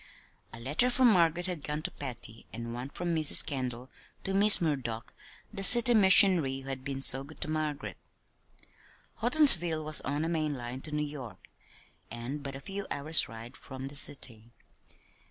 A 0.51 0.59
letter 0.59 0.89
from 0.89 1.11
Margaret 1.11 1.45
had 1.45 1.61
gone 1.63 1.83
to 1.83 1.91
Patty, 1.91 2.47
and 2.51 2.73
one 2.73 2.89
from 2.89 3.13
Mrs. 3.13 3.45
Kendall 3.45 3.87
to 4.23 4.33
Miss 4.33 4.59
Murdock, 4.59 5.13
the 5.53 5.61
city 5.61 5.93
missionary 5.93 6.61
who 6.61 6.69
had 6.69 6.83
been 6.83 7.03
so 7.03 7.23
good 7.23 7.39
to 7.41 7.47
Margaret. 7.51 7.97
Houghtonsville 9.19 9.83
was 9.83 10.01
on 10.01 10.25
a 10.25 10.27
main 10.27 10.55
line 10.55 10.81
to 10.81 10.91
New 10.91 11.05
York, 11.05 11.47
and 12.09 12.41
but 12.41 12.55
a 12.55 12.59
few 12.59 12.87
hours' 12.89 13.29
ride 13.29 13.55
from 13.55 13.89
the 13.89 13.95
city. 13.95 14.49